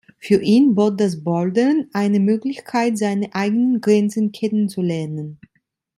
Für 0.17 0.41
ihn 0.41 0.73
bot 0.73 0.99
das 0.99 1.23
Bouldern 1.23 1.85
eine 1.93 2.19
Möglichkeit, 2.19 2.97
seine 2.97 3.35
eigenen 3.35 3.81
Grenzen 3.81 4.31
kennenzulernen. 4.31 5.37